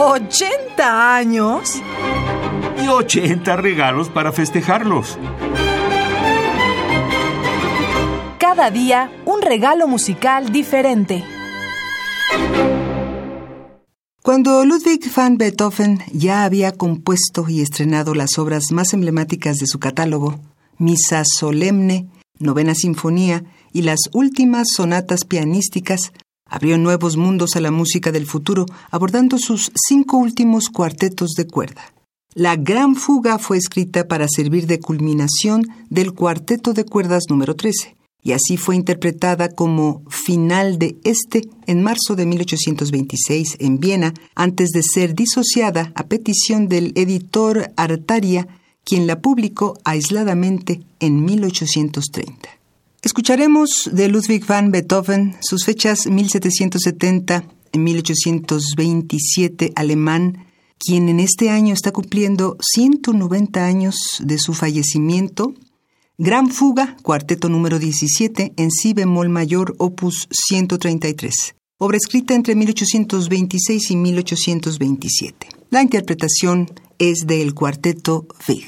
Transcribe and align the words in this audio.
¿80 0.00 0.80
años? 0.80 1.74
Y 2.82 2.88
80 2.88 3.54
regalos 3.56 4.08
para 4.08 4.32
festejarlos. 4.32 5.18
Cada 8.38 8.70
día 8.70 9.12
un 9.26 9.42
regalo 9.42 9.86
musical 9.86 10.52
diferente. 10.52 11.22
Cuando 14.22 14.64
Ludwig 14.64 15.12
van 15.14 15.36
Beethoven 15.36 15.98
ya 16.10 16.44
había 16.44 16.72
compuesto 16.72 17.46
y 17.46 17.60
estrenado 17.60 18.14
las 18.14 18.38
obras 18.38 18.72
más 18.72 18.94
emblemáticas 18.94 19.58
de 19.58 19.66
su 19.66 19.80
catálogo, 19.80 20.40
Misa 20.78 21.24
Solemne, 21.26 22.08
Novena 22.38 22.74
Sinfonía 22.74 23.44
y 23.74 23.82
las 23.82 23.98
últimas 24.14 24.68
sonatas 24.74 25.26
pianísticas, 25.26 26.12
abrió 26.50 26.76
nuevos 26.76 27.16
mundos 27.16 27.56
a 27.56 27.60
la 27.60 27.70
música 27.70 28.12
del 28.12 28.26
futuro, 28.26 28.66
abordando 28.90 29.38
sus 29.38 29.72
cinco 29.88 30.18
últimos 30.18 30.68
cuartetos 30.68 31.30
de 31.30 31.46
cuerda. 31.46 31.82
La 32.34 32.56
Gran 32.56 32.94
Fuga 32.96 33.38
fue 33.38 33.56
escrita 33.56 34.06
para 34.06 34.28
servir 34.28 34.66
de 34.66 34.78
culminación 34.78 35.66
del 35.88 36.12
cuarteto 36.12 36.74
de 36.74 36.84
cuerdas 36.84 37.24
número 37.28 37.56
13, 37.56 37.96
y 38.22 38.32
así 38.32 38.56
fue 38.56 38.76
interpretada 38.76 39.48
como 39.48 40.02
final 40.08 40.78
de 40.78 40.98
este 41.04 41.48
en 41.66 41.82
marzo 41.82 42.16
de 42.16 42.26
1826 42.26 43.56
en 43.60 43.78
Viena, 43.78 44.14
antes 44.34 44.70
de 44.70 44.82
ser 44.82 45.14
disociada 45.14 45.92
a 45.94 46.06
petición 46.06 46.68
del 46.68 46.92
editor 46.94 47.72
Artaria, 47.76 48.46
quien 48.84 49.06
la 49.06 49.20
publicó 49.20 49.78
aisladamente 49.84 50.82
en 51.00 51.24
1830. 51.24 52.59
Escucharemos 53.02 53.88
de 53.92 54.08
Ludwig 54.08 54.44
van 54.46 54.70
Beethoven 54.70 55.36
sus 55.40 55.64
fechas 55.64 56.06
1770 56.06 57.44
en 57.72 57.84
1827 57.84 59.72
alemán, 59.74 60.46
quien 60.78 61.08
en 61.08 61.18
este 61.20 61.48
año 61.48 61.72
está 61.72 61.92
cumpliendo 61.92 62.58
190 62.60 63.64
años 63.64 63.96
de 64.20 64.38
su 64.38 64.52
fallecimiento 64.52 65.54
Gran 66.22 66.50
Fuga, 66.50 66.98
cuarteto 67.02 67.48
número 67.48 67.78
17, 67.78 68.52
en 68.58 68.70
si 68.70 68.92
bemol 68.92 69.30
mayor, 69.30 69.74
opus 69.78 70.28
133. 70.30 71.54
Obra 71.78 71.96
escrita 71.96 72.34
entre 72.34 72.54
1826 72.54 73.90
y 73.90 73.96
1827. 73.96 75.48
La 75.70 75.80
interpretación 75.80 76.70
es 76.98 77.20
del 77.26 77.54
cuarteto 77.54 78.26
Vig. 78.46 78.66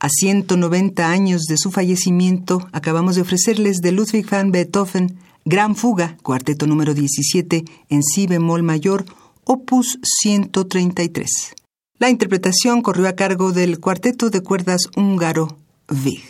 A 0.00 0.08
190 0.08 1.10
años 1.10 1.42
de 1.44 1.56
su 1.56 1.72
fallecimiento, 1.72 2.68
acabamos 2.72 3.16
de 3.16 3.22
ofrecerles 3.22 3.78
de 3.78 3.90
Ludwig 3.90 4.30
van 4.30 4.52
Beethoven 4.52 5.18
Gran 5.44 5.74
Fuga, 5.74 6.16
cuarteto 6.22 6.66
número 6.68 6.94
17 6.94 7.64
en 7.88 8.02
si 8.02 8.26
bemol 8.28 8.62
mayor, 8.62 9.04
opus 9.44 9.98
133. 10.02 11.54
La 11.98 12.10
interpretación 12.10 12.80
corrió 12.80 13.08
a 13.08 13.14
cargo 13.14 13.50
del 13.50 13.80
cuarteto 13.80 14.30
de 14.30 14.40
cuerdas 14.40 14.82
húngaro 14.94 15.56
VIG. 15.88 16.22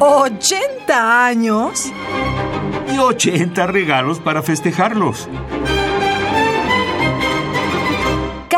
¿80 0.00 0.90
años? 0.90 1.90
Y 2.94 2.98
80 2.98 3.66
regalos 3.68 4.20
para 4.20 4.42
festejarlos. 4.42 5.28